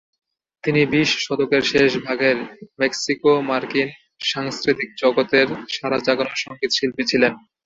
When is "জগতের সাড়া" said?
5.01-5.97